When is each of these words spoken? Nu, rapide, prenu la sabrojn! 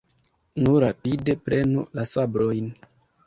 Nu, 0.63 0.71
rapide, 0.83 1.35
prenu 1.49 1.85
la 1.99 2.07
sabrojn! 2.15 2.73